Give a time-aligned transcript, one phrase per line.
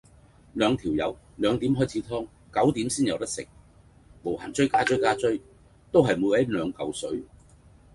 [0.55, 3.45] 兩條友兩點開始劏九點先有得食，
[4.23, 5.39] 無限追加追加追，
[5.91, 7.23] 都係每位兩舊水